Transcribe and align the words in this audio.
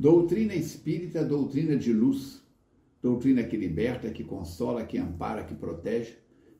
Doutrina 0.00 0.54
espírita, 0.54 1.22
doutrina 1.22 1.76
de 1.76 1.92
luz, 1.92 2.42
doutrina 3.02 3.44
que 3.44 3.54
liberta, 3.54 4.10
que 4.10 4.24
consola, 4.24 4.82
que 4.82 4.96
ampara, 4.96 5.44
que 5.44 5.54
protege, 5.54 6.16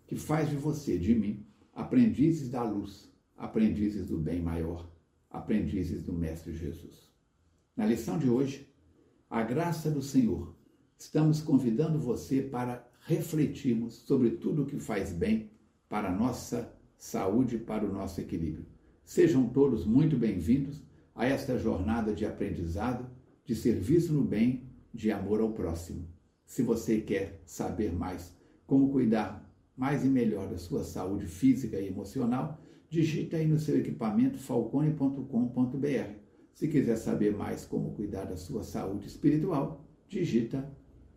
que 0.06 0.14
faz 0.14 0.50
de 0.50 0.56
você, 0.56 0.98
de 0.98 1.14
mim, 1.14 1.46
aprendizes 1.72 2.50
da 2.50 2.62
luz, 2.62 3.10
aprendizes 3.38 4.08
do 4.08 4.18
bem 4.18 4.42
maior, 4.42 4.92
aprendizes 5.30 6.02
do 6.02 6.12
Mestre 6.12 6.52
Jesus. 6.52 7.10
Na 7.74 7.86
lição 7.86 8.18
de 8.18 8.28
hoje, 8.28 8.68
a 9.30 9.42
graça 9.42 9.90
do 9.90 10.02
Senhor, 10.02 10.54
estamos 10.98 11.40
convidando 11.40 11.98
você 11.98 12.42
para 12.42 12.86
refletirmos 13.06 13.94
sobre 13.94 14.32
tudo 14.32 14.64
o 14.64 14.66
que 14.66 14.78
faz 14.78 15.14
bem 15.14 15.50
para 15.88 16.10
a 16.10 16.14
nossa 16.14 16.70
saúde 16.98 17.56
para 17.56 17.86
o 17.86 17.90
nosso 17.90 18.20
equilíbrio. 18.20 18.66
Sejam 19.02 19.48
todos 19.48 19.86
muito 19.86 20.14
bem-vindos 20.14 20.82
a 21.14 21.24
esta 21.24 21.56
jornada 21.56 22.14
de 22.14 22.26
aprendizado, 22.26 23.09
de 23.50 23.56
serviço 23.56 24.12
no 24.12 24.22
bem, 24.22 24.62
de 24.94 25.10
amor 25.10 25.40
ao 25.40 25.50
próximo. 25.50 26.06
Se 26.46 26.62
você 26.62 27.00
quer 27.00 27.42
saber 27.44 27.92
mais 27.92 28.32
como 28.64 28.92
cuidar 28.92 29.44
mais 29.76 30.04
e 30.04 30.08
melhor 30.08 30.48
da 30.48 30.56
sua 30.56 30.84
saúde 30.84 31.26
física 31.26 31.80
e 31.80 31.88
emocional, 31.88 32.60
digite 32.88 33.34
aí 33.34 33.48
no 33.48 33.58
seu 33.58 33.76
equipamento 33.76 34.38
falcone.com.br. 34.38 36.14
Se 36.54 36.68
quiser 36.68 36.94
saber 36.94 37.36
mais 37.36 37.64
como 37.64 37.90
cuidar 37.90 38.26
da 38.26 38.36
sua 38.36 38.62
saúde 38.62 39.08
espiritual, 39.08 39.84
digita 40.08 40.70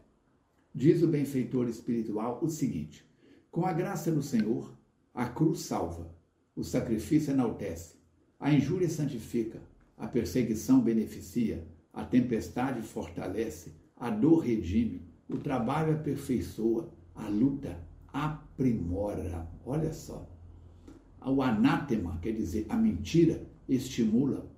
Diz 0.73 1.03
o 1.03 1.07
benfeitor 1.07 1.69
espiritual 1.69 2.39
o 2.41 2.49
seguinte: 2.49 3.05
Com 3.51 3.67
a 3.67 3.71
graça 3.71 4.11
do 4.11 4.23
Senhor, 4.23 4.75
a 5.13 5.27
cruz 5.27 5.59
salva, 5.59 6.11
o 6.55 6.63
sacrifício 6.63 7.31
enaltece, 7.31 7.97
a 8.39 8.51
injúria 8.51 8.89
santifica, 8.89 9.61
a 9.95 10.07
perseguição 10.07 10.81
beneficia, 10.81 11.63
a 11.93 12.03
tempestade 12.03 12.81
fortalece, 12.81 13.75
a 13.95 14.09
dor 14.09 14.39
redime, 14.39 15.07
o 15.29 15.37
trabalho 15.37 15.93
aperfeiçoa, 15.93 16.91
a 17.13 17.29
luta 17.29 17.77
aprimora. 18.11 19.47
Olha 19.63 19.93
só. 19.93 20.30
O 21.25 21.41
anátema, 21.41 22.17
quer 22.21 22.33
dizer, 22.33 22.65
a 22.69 22.75
mentira, 22.75 23.47
estimula. 23.67 24.49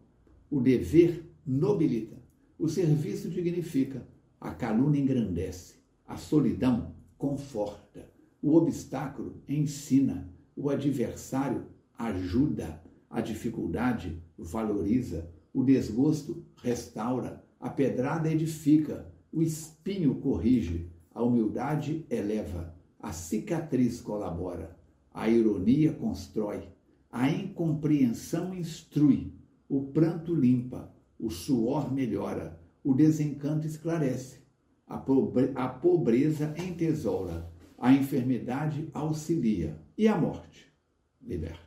O 0.49 0.61
dever 0.61 1.29
nobilita. 1.45 2.21
O 2.57 2.69
serviço 2.69 3.29
dignifica. 3.29 4.07
A 4.39 4.51
calúnia 4.51 5.01
engrandece. 5.01 5.75
A 6.07 6.15
solidão 6.15 6.95
conforta. 7.17 8.09
O 8.41 8.55
obstáculo 8.55 9.41
ensina. 9.47 10.29
O 10.55 10.69
adversário 10.69 11.65
ajuda. 11.97 12.81
A 13.09 13.21
dificuldade 13.21 14.21
valoriza. 14.37 15.29
O 15.53 15.63
desgosto 15.63 16.45
restaura. 16.55 17.43
A 17.59 17.69
pedrada 17.69 18.31
edifica 18.31 19.11
o 19.33 19.41
espinho 19.41 20.13
corrige, 20.15 20.91
a 21.11 21.23
humildade 21.23 22.05
eleva, 22.07 22.75
a 22.99 23.11
cicatriz 23.11 23.99
colabora, 23.99 24.77
a 25.13 25.29
ironia 25.29 25.93
constrói, 25.93 26.69
a 27.11 27.29
incompreensão 27.29 28.53
instrui, 28.55 29.33
o 29.69 29.83
pranto 29.91 30.33
limpa, 30.33 30.91
o 31.19 31.29
suor 31.29 31.93
melhora, 31.93 32.59
o 32.83 32.93
desencanto 32.93 33.67
esclarece, 33.67 34.39
a, 34.87 34.97
pobre 34.97 35.51
a 35.55 35.67
pobreza 35.67 36.53
entesoura, 36.57 37.51
a 37.77 37.93
enfermidade 37.93 38.89
auxilia 38.93 39.79
e 39.97 40.07
a 40.07 40.17
morte 40.17 40.73
liberta. 41.21 41.61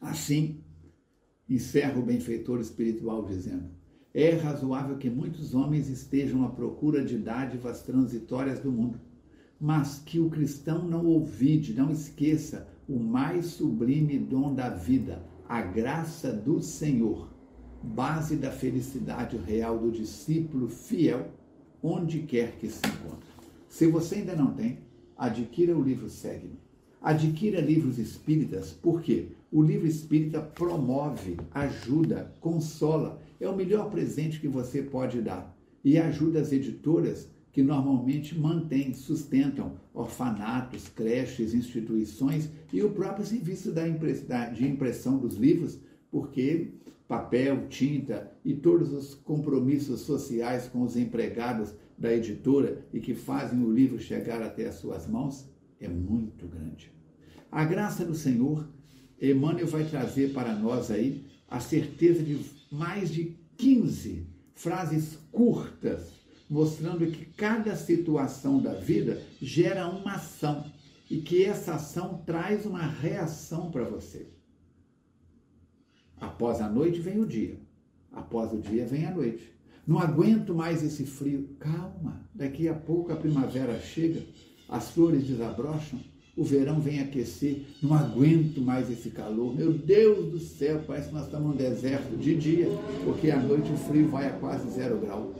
Assim, 0.00 0.64
encerra 1.48 1.98
o 1.98 2.04
benfeitor 2.04 2.60
espiritual 2.60 3.24
dizendo: 3.24 3.70
é 4.12 4.30
razoável 4.30 4.96
que 4.96 5.10
muitos 5.10 5.54
homens 5.54 5.88
estejam 5.88 6.44
à 6.44 6.50
procura 6.50 7.04
de 7.04 7.18
dádivas 7.18 7.82
transitórias 7.82 8.60
do 8.60 8.70
mundo, 8.70 9.00
mas 9.60 9.98
que 9.98 10.18
o 10.18 10.28
cristão 10.28 10.86
não 10.86 11.06
ouvide, 11.06 11.74
não 11.74 11.90
esqueça 11.90 12.68
o 12.88 12.98
mais 12.98 13.46
sublime 13.46 14.18
dom 14.18 14.54
da 14.54 14.68
vida, 14.68 15.24
a 15.48 15.62
graça 15.62 16.32
do 16.32 16.60
Senhor, 16.60 17.28
base 17.82 18.36
da 18.36 18.50
felicidade 18.50 19.36
real 19.36 19.78
do 19.78 19.90
discípulo 19.90 20.68
fiel, 20.68 21.28
onde 21.82 22.20
quer 22.20 22.56
que 22.56 22.68
se 22.68 22.80
encontre. 22.86 23.28
Se 23.68 23.86
você 23.86 24.16
ainda 24.16 24.34
não 24.34 24.52
tem, 24.52 24.78
adquira 25.16 25.76
o 25.76 25.82
livro 25.82 26.08
Segue-me. 26.08 26.58
Adquira 27.00 27.60
livros 27.60 27.98
espíritas, 27.98 28.72
porque 28.72 29.28
o 29.52 29.62
livro 29.62 29.86
espírita 29.86 30.40
promove, 30.40 31.36
ajuda, 31.52 32.32
consola 32.40 33.20
é 33.38 33.48
o 33.48 33.54
melhor 33.54 33.90
presente 33.90 34.40
que 34.40 34.48
você 34.48 34.82
pode 34.82 35.20
dar 35.20 35.54
e 35.84 35.98
ajuda 35.98 36.40
as 36.40 36.50
editoras 36.50 37.28
que 37.54 37.62
normalmente 37.62 38.36
mantêm, 38.36 38.92
sustentam 38.92 39.76
orfanatos, 39.94 40.88
creches, 40.88 41.54
instituições 41.54 42.50
e 42.72 42.82
o 42.82 42.90
próprio 42.90 43.24
serviço 43.24 43.72
de 43.72 44.66
impressão 44.66 45.18
dos 45.18 45.36
livros, 45.36 45.78
porque 46.10 46.72
papel, 47.06 47.68
tinta 47.68 48.32
e 48.44 48.54
todos 48.54 48.92
os 48.92 49.14
compromissos 49.14 50.00
sociais 50.00 50.66
com 50.66 50.82
os 50.82 50.96
empregados 50.96 51.72
da 51.96 52.12
editora 52.12 52.84
e 52.92 52.98
que 52.98 53.14
fazem 53.14 53.62
o 53.62 53.72
livro 53.72 54.00
chegar 54.00 54.42
até 54.42 54.66
as 54.66 54.74
suas 54.74 55.06
mãos 55.06 55.48
é 55.80 55.86
muito 55.86 56.48
grande. 56.48 56.90
A 57.52 57.64
graça 57.64 58.04
do 58.04 58.16
Senhor, 58.16 58.68
Emmanuel 59.22 59.68
vai 59.68 59.84
trazer 59.84 60.32
para 60.32 60.56
nós 60.56 60.90
aí 60.90 61.24
a 61.48 61.60
certeza 61.60 62.20
de 62.20 62.36
mais 62.68 63.10
de 63.12 63.36
15 63.56 64.26
frases 64.54 65.16
curtas, 65.30 66.13
mostrando 66.48 67.06
que 67.06 67.24
cada 67.24 67.74
situação 67.76 68.60
da 68.60 68.74
vida 68.74 69.22
gera 69.40 69.88
uma 69.88 70.14
ação 70.14 70.64
e 71.10 71.18
que 71.18 71.44
essa 71.44 71.74
ação 71.74 72.22
traz 72.24 72.66
uma 72.66 72.86
reação 72.86 73.70
para 73.70 73.84
você. 73.84 74.28
Após 76.20 76.60
a 76.60 76.68
noite 76.68 77.00
vem 77.00 77.18
o 77.18 77.26
dia, 77.26 77.58
após 78.12 78.52
o 78.52 78.60
dia 78.60 78.86
vem 78.86 79.06
a 79.06 79.10
noite. 79.10 79.52
Não 79.86 79.98
aguento 79.98 80.54
mais 80.54 80.82
esse 80.82 81.04
frio. 81.04 81.56
Calma, 81.58 82.26
daqui 82.34 82.68
a 82.68 82.74
pouco 82.74 83.12
a 83.12 83.16
primavera 83.16 83.78
chega, 83.80 84.22
as 84.68 84.90
flores 84.90 85.26
desabrocham 85.26 86.00
o 86.36 86.42
verão 86.42 86.80
vem 86.80 87.00
aquecer, 87.00 87.64
não 87.80 87.94
aguento 87.94 88.60
mais 88.60 88.90
esse 88.90 89.10
calor. 89.10 89.54
Meu 89.54 89.72
Deus 89.72 90.32
do 90.32 90.40
céu, 90.40 90.82
parece 90.84 91.08
que 91.08 91.14
nós 91.14 91.26
estamos 91.26 91.48
num 91.48 91.56
deserto 91.56 92.16
de 92.16 92.34
dia, 92.34 92.66
porque 93.04 93.30
à 93.30 93.40
noite 93.40 93.70
o 93.70 93.76
frio 93.76 94.08
vai 94.08 94.26
a 94.26 94.32
quase 94.32 94.68
zero 94.70 94.98
grau. 94.98 95.32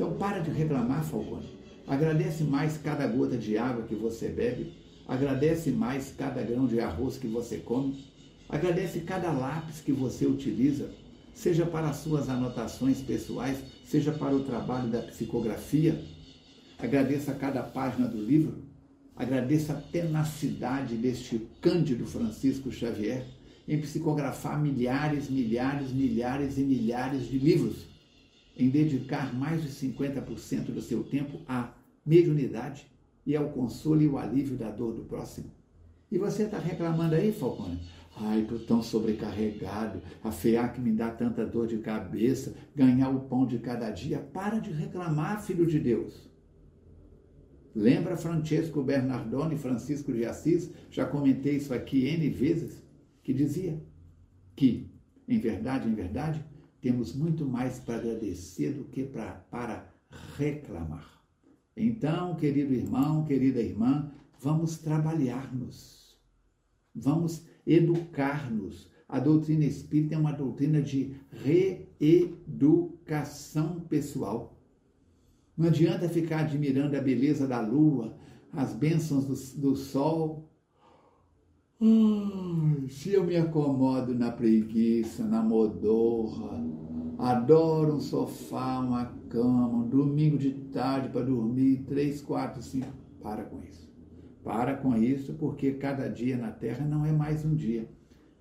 Então 0.00 0.14
para 0.14 0.38
de 0.38 0.50
reclamar, 0.50 1.04
Falcone. 1.04 1.46
Agradece 1.86 2.42
mais 2.42 2.78
cada 2.78 3.06
gota 3.06 3.36
de 3.36 3.58
água 3.58 3.84
que 3.84 3.94
você 3.94 4.30
bebe. 4.30 4.72
Agradece 5.06 5.70
mais 5.70 6.14
cada 6.16 6.42
grão 6.42 6.66
de 6.66 6.80
arroz 6.80 7.18
que 7.18 7.26
você 7.26 7.58
come. 7.58 8.02
Agradece 8.48 9.00
cada 9.00 9.30
lápis 9.30 9.82
que 9.82 9.92
você 9.92 10.24
utiliza, 10.24 10.90
seja 11.34 11.66
para 11.66 11.90
as 11.90 11.96
suas 11.96 12.30
anotações 12.30 13.02
pessoais, 13.02 13.58
seja 13.84 14.10
para 14.10 14.34
o 14.34 14.42
trabalho 14.42 14.88
da 14.88 15.02
psicografia. 15.02 16.02
Agradeça 16.78 17.34
cada 17.34 17.62
página 17.62 18.08
do 18.08 18.22
livro 18.22 18.70
Agradeço 19.20 19.70
a 19.70 19.74
tenacidade 19.74 20.96
deste 20.96 21.46
Cândido 21.60 22.06
Francisco 22.06 22.72
Xavier 22.72 23.26
em 23.68 23.78
psicografar 23.78 24.58
milhares, 24.58 25.28
milhares, 25.28 25.92
milhares 25.92 26.56
e 26.56 26.62
milhares 26.62 27.28
de 27.28 27.38
livros, 27.38 27.89
em 28.56 28.68
dedicar 28.68 29.34
mais 29.34 29.62
de 29.62 29.68
50% 29.68 30.66
do 30.66 30.80
seu 30.80 31.02
tempo 31.02 31.40
à 31.48 31.72
mediunidade 32.04 32.86
e 33.26 33.36
ao 33.36 33.50
consolo 33.50 34.02
e 34.02 34.08
o 34.08 34.18
alívio 34.18 34.56
da 34.56 34.70
dor 34.70 34.94
do 34.94 35.04
próximo. 35.04 35.50
E 36.10 36.18
você 36.18 36.44
está 36.44 36.58
reclamando 36.58 37.14
aí, 37.14 37.32
Falcone? 37.32 37.78
Ai, 38.16 38.42
estou 38.42 38.58
tão 38.58 38.82
sobrecarregado, 38.82 40.02
a 40.22 40.30
FEAC 40.30 40.80
me 40.80 40.92
dá 40.92 41.10
tanta 41.10 41.46
dor 41.46 41.66
de 41.66 41.78
cabeça, 41.78 42.54
ganhar 42.74 43.08
o 43.08 43.20
pão 43.20 43.46
de 43.46 43.58
cada 43.58 43.90
dia. 43.90 44.18
Para 44.18 44.58
de 44.58 44.70
reclamar, 44.72 45.42
filho 45.42 45.66
de 45.66 45.78
Deus. 45.78 46.28
Lembra 47.74 48.16
Francesco 48.16 48.82
Bernardone, 48.82 49.56
Francisco 49.56 50.12
de 50.12 50.24
Assis? 50.24 50.70
Já 50.90 51.06
comentei 51.06 51.56
isso 51.56 51.72
aqui 51.72 52.04
N 52.08 52.28
vezes, 52.28 52.82
que 53.22 53.32
dizia 53.32 53.80
que, 54.56 54.90
em 55.28 55.38
verdade, 55.38 55.88
em 55.88 55.94
verdade, 55.94 56.44
temos 56.80 57.14
muito 57.14 57.46
mais 57.46 57.78
para 57.78 57.96
agradecer 57.96 58.72
do 58.72 58.84
que 58.84 59.04
pra, 59.04 59.32
para 59.50 59.92
reclamar. 60.36 61.22
Então, 61.76 62.34
querido 62.36 62.74
irmão, 62.74 63.24
querida 63.24 63.60
irmã, 63.60 64.12
vamos 64.40 64.78
trabalhar-nos, 64.78 66.16
vamos 66.94 67.46
educar-nos, 67.66 68.90
A 69.12 69.18
doutrina 69.18 69.64
espírita 69.64 70.14
é 70.14 70.18
uma 70.18 70.30
doutrina 70.32 70.80
de 70.80 71.16
reeducação 71.98 73.80
pessoal. 73.80 74.56
Não 75.56 75.66
adianta 75.66 76.08
ficar 76.08 76.42
admirando 76.42 76.96
a 76.96 77.00
beleza 77.00 77.44
da 77.44 77.60
lua, 77.60 78.16
as 78.52 78.72
bênçãos 78.72 79.26
do, 79.26 79.34
do 79.60 79.74
sol. 79.74 80.48
Ai, 81.80 81.88
se 82.90 83.12
eu 83.12 83.22
me 83.22 83.36
acomodo 83.36 84.12
na 84.12 84.32
preguiça, 84.32 85.24
na 85.24 85.40
modorra, 85.40 86.60
adoro 87.18 87.94
um 87.94 88.00
sofá, 88.00 88.80
uma 88.80 89.06
cama, 89.28 89.68
um 89.68 89.88
domingo 89.88 90.36
de 90.36 90.50
tarde 90.72 91.08
para 91.08 91.24
dormir, 91.24 91.84
três, 91.86 92.20
quatro, 92.20 92.60
cinco. 92.60 92.92
Para 93.22 93.44
com 93.44 93.62
isso. 93.62 93.88
Para 94.42 94.74
com 94.74 94.96
isso, 94.96 95.34
porque 95.34 95.72
cada 95.74 96.08
dia 96.08 96.36
na 96.36 96.50
Terra 96.50 96.84
não 96.84 97.06
é 97.06 97.12
mais 97.12 97.44
um 97.44 97.54
dia. 97.54 97.88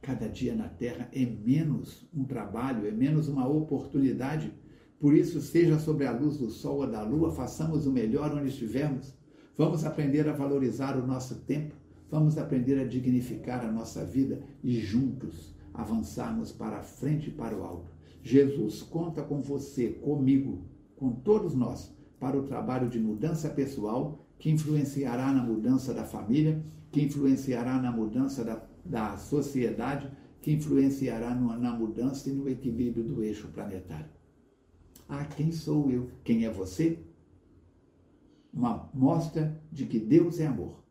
Cada 0.01 0.27
dia 0.27 0.55
na 0.55 0.67
Terra 0.67 1.07
é 1.13 1.25
menos 1.25 2.09
um 2.11 2.23
trabalho, 2.23 2.87
é 2.87 2.91
menos 2.91 3.27
uma 3.27 3.47
oportunidade. 3.47 4.51
Por 4.99 5.13
isso, 5.13 5.39
seja 5.41 5.77
sobre 5.77 6.07
a 6.07 6.11
luz 6.11 6.37
do 6.37 6.49
sol 6.49 6.79
ou 6.79 6.87
da 6.87 7.03
lua, 7.03 7.31
façamos 7.31 7.85
o 7.85 7.91
melhor 7.91 8.33
onde 8.33 8.47
estivermos. 8.47 9.13
Vamos 9.55 9.85
aprender 9.85 10.27
a 10.27 10.33
valorizar 10.33 10.97
o 10.97 11.05
nosso 11.05 11.35
tempo, 11.41 11.75
vamos 12.09 12.37
aprender 12.37 12.79
a 12.79 12.85
dignificar 12.85 13.65
a 13.65 13.71
nossa 13.71 14.03
vida 14.03 14.41
e 14.63 14.79
juntos 14.79 15.55
avançarmos 15.73 16.51
para 16.51 16.79
a 16.79 16.83
frente 16.83 17.29
e 17.29 17.33
para 17.33 17.55
o 17.55 17.63
alto. 17.63 17.91
Jesus 18.21 18.81
conta 18.81 19.21
com 19.21 19.41
você, 19.41 19.89
comigo, 19.89 20.63
com 20.95 21.11
todos 21.11 21.53
nós, 21.53 21.93
para 22.19 22.37
o 22.37 22.43
trabalho 22.43 22.89
de 22.89 22.99
mudança 22.99 23.49
pessoal 23.49 24.25
que 24.37 24.49
influenciará 24.49 25.31
na 25.33 25.43
mudança 25.43 25.93
da 25.93 26.03
família, 26.03 26.63
que 26.91 27.01
influenciará 27.01 27.81
na 27.81 27.91
mudança 27.91 28.43
da, 28.43 28.61
da 28.83 29.17
sociedade, 29.17 30.09
que 30.41 30.51
influenciará 30.51 31.33
no, 31.33 31.57
na 31.57 31.71
mudança 31.71 32.29
e 32.29 32.33
no 32.33 32.49
equilíbrio 32.49 33.03
do 33.03 33.23
eixo 33.23 33.47
planetário. 33.49 34.09
Ah, 35.07 35.25
quem 35.25 35.51
sou 35.51 35.89
eu? 35.91 36.09
Quem 36.23 36.45
é 36.45 36.51
você? 36.51 36.99
Uma 38.53 38.89
mostra 38.93 39.61
de 39.71 39.85
que 39.85 39.99
Deus 39.99 40.39
é 40.39 40.47
amor, 40.47 40.83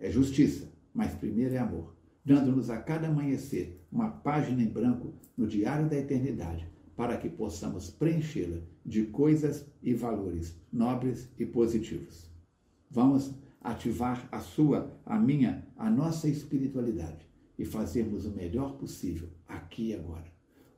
é 0.00 0.10
justiça, 0.10 0.66
mas 0.94 1.14
primeiro 1.14 1.54
é 1.54 1.58
amor, 1.58 1.94
dando-nos 2.24 2.70
a 2.70 2.78
cada 2.78 3.08
amanhecer 3.08 3.84
uma 3.92 4.08
página 4.08 4.62
em 4.62 4.66
branco 4.66 5.12
no 5.36 5.46
diário 5.46 5.88
da 5.88 5.96
eternidade, 5.96 6.66
para 6.96 7.16
que 7.16 7.28
possamos 7.28 7.90
preenchê-la 7.90 8.58
de 8.84 9.04
coisas 9.04 9.66
e 9.82 9.94
valores 9.94 10.58
nobres 10.72 11.28
e 11.38 11.46
positivos. 11.46 12.30
Vamos 12.90 13.34
ativar 13.60 14.26
a 14.32 14.40
sua, 14.40 14.90
a 15.04 15.18
minha, 15.18 15.66
a 15.76 15.90
nossa 15.90 16.28
espiritualidade 16.28 17.26
e 17.58 17.64
fazermos 17.64 18.24
o 18.24 18.30
melhor 18.30 18.76
possível 18.78 19.28
aqui 19.46 19.88
e 19.88 19.94
agora. 19.94 20.24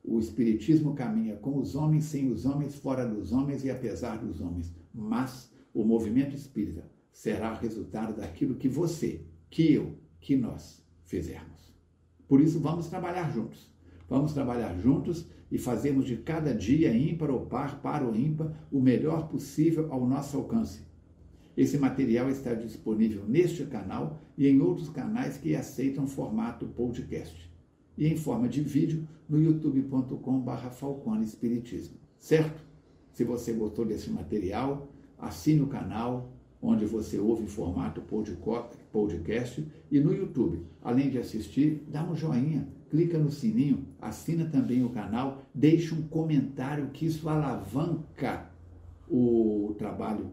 O 0.03 0.19
Espiritismo 0.19 0.93
caminha 0.95 1.37
com 1.37 1.57
os 1.57 1.75
homens, 1.75 2.03
sem 2.05 2.29
os 2.29 2.45
homens, 2.45 2.75
fora 2.75 3.05
dos 3.05 3.31
homens 3.31 3.63
e 3.63 3.71
apesar 3.71 4.17
dos 4.17 4.41
homens. 4.41 4.73
Mas 4.93 5.49
o 5.73 5.85
movimento 5.85 6.35
espírita 6.35 6.83
será 7.13 7.53
resultado 7.53 8.17
daquilo 8.17 8.55
que 8.55 8.67
você, 8.67 9.21
que 9.49 9.71
eu, 9.71 9.97
que 10.19 10.35
nós 10.35 10.85
fizermos. 11.05 11.73
Por 12.27 12.41
isso, 12.41 12.59
vamos 12.59 12.87
trabalhar 12.87 13.31
juntos. 13.31 13.71
Vamos 14.09 14.33
trabalhar 14.33 14.77
juntos 14.77 15.25
e 15.49 15.57
fazermos 15.57 16.03
de 16.03 16.17
cada 16.17 16.53
dia, 16.53 16.93
ímpar 16.93 17.31
ou 17.31 17.45
par, 17.45 17.81
par 17.81 18.03
ou 18.03 18.13
ímpar, 18.13 18.51
o 18.69 18.81
melhor 18.81 19.29
possível 19.29 19.87
ao 19.93 20.05
nosso 20.05 20.35
alcance 20.35 20.81
esse 21.55 21.77
material 21.77 22.29
está 22.29 22.53
disponível 22.53 23.23
neste 23.27 23.63
canal 23.65 24.19
e 24.35 24.47
em 24.47 24.59
outros 24.59 24.89
canais 24.89 25.37
que 25.37 25.55
aceitam 25.55 26.07
formato 26.07 26.65
podcast. 26.65 27.51
E 27.95 28.07
em 28.07 28.17
forma 28.17 28.47
de 28.49 28.61
vídeo 28.61 29.07
no 29.29 29.39
youtube.com.br 29.39 30.69
Falcone 30.71 31.23
Espiritismo. 31.23 31.95
Certo? 32.17 32.63
Se 33.11 33.23
você 33.23 33.53
gostou 33.53 33.85
desse 33.85 34.09
material, 34.09 34.89
assine 35.17 35.61
o 35.61 35.67
canal, 35.67 36.33
onde 36.63 36.85
você 36.85 37.19
ouve 37.19 37.43
em 37.43 37.47
formato 37.47 38.01
podcast, 38.01 39.67
e 39.91 39.99
no 39.99 40.13
YouTube. 40.13 40.65
Além 40.81 41.09
de 41.09 41.19
assistir, 41.19 41.83
dá 41.89 42.03
um 42.03 42.15
joinha, 42.15 42.67
clica 42.89 43.17
no 43.17 43.29
sininho, 43.29 43.85
assina 44.01 44.45
também 44.45 44.83
o 44.83 44.89
canal, 44.89 45.43
deixa 45.53 45.93
um 45.93 46.03
comentário 46.03 46.89
que 46.91 47.05
isso 47.05 47.27
alavanca 47.27 48.49
o 49.09 49.75
trabalho 49.77 50.31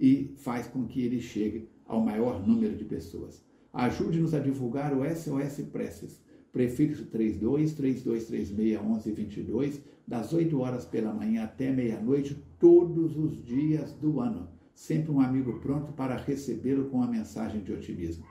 e 0.00 0.34
faz 0.38 0.66
com 0.66 0.86
que 0.86 1.02
ele 1.02 1.20
chegue 1.20 1.68
ao 1.84 2.00
maior 2.00 2.44
número 2.44 2.74
de 2.74 2.84
pessoas. 2.84 3.44
Ajude-nos 3.72 4.32
a 4.32 4.38
divulgar 4.38 4.96
o 4.96 5.04
SOS 5.04 5.66
Preces, 5.70 6.20
prefixo 6.50 7.06
32 7.06 7.74
3236 7.74 8.50
1122, 8.50 9.80
das 10.06 10.32
8 10.32 10.58
horas 10.58 10.84
pela 10.86 11.12
manhã 11.12 11.44
até 11.44 11.70
meia-noite, 11.70 12.42
todos 12.58 13.16
os 13.16 13.44
dias 13.44 13.92
do 13.92 14.20
ano. 14.20 14.48
Sempre 14.74 15.12
um 15.12 15.20
amigo 15.20 15.60
pronto 15.60 15.92
para 15.92 16.16
recebê-lo 16.16 16.88
com 16.88 16.96
uma 16.98 17.06
mensagem 17.06 17.62
de 17.62 17.72
otimismo. 17.72 18.26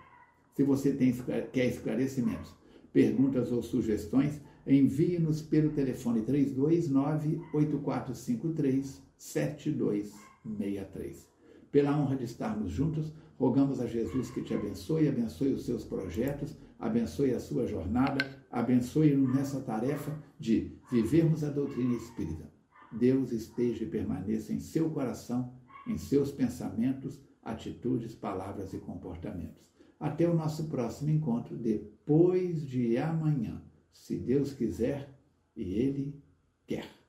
Se 0.53 0.63
você 0.63 0.93
tem, 0.93 1.13
quer 1.51 1.67
esclarecimentos, 1.67 2.53
perguntas 2.91 3.51
ou 3.51 3.63
sugestões, 3.63 4.41
envie-nos 4.65 5.41
pelo 5.41 5.71
telefone 5.71 6.21
329 6.21 7.41
8453 7.53 9.01
7263. 9.17 11.29
Pela 11.71 11.97
honra 11.97 12.17
de 12.17 12.25
estarmos 12.25 12.71
juntos, 12.71 13.13
rogamos 13.38 13.79
a 13.79 13.88
Jesus 13.88 14.29
que 14.29 14.41
te 14.41 14.53
abençoe, 14.53 15.07
abençoe 15.07 15.53
os 15.53 15.65
seus 15.65 15.85
projetos, 15.85 16.57
abençoe 16.77 17.33
a 17.33 17.39
sua 17.39 17.65
jornada, 17.65 18.29
abençoe-nos 18.51 19.33
nessa 19.33 19.61
tarefa 19.61 20.21
de 20.38 20.73
vivermos 20.91 21.43
a 21.43 21.49
doutrina 21.49 21.95
espírita. 21.95 22.51
Deus 22.91 23.31
esteja 23.31 23.85
e 23.85 23.88
permaneça 23.88 24.51
em 24.51 24.59
seu 24.59 24.89
coração, 24.89 25.53
em 25.87 25.97
seus 25.97 26.31
pensamentos, 26.31 27.19
atitudes, 27.41 28.13
palavras 28.13 28.73
e 28.73 28.77
comportamentos. 28.77 29.71
Até 29.99 30.27
o 30.27 30.35
nosso 30.35 30.65
próximo 30.65 31.09
encontro, 31.11 31.55
depois 31.57 32.65
de 32.67 32.97
amanhã, 32.97 33.61
se 33.91 34.17
Deus 34.17 34.53
quiser 34.53 35.09
e 35.55 35.73
Ele 35.73 36.21
quer. 36.65 37.00